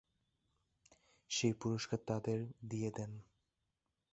সেই 1.29 1.53
পুরস্কার 1.53 1.99
তাঁদের 2.07 2.39
দিয়ে 2.69 2.89
দেন। 2.91 3.11